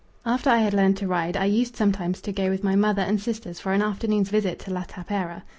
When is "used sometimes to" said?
1.45-2.31